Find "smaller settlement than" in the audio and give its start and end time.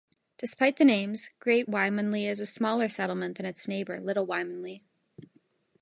2.47-3.45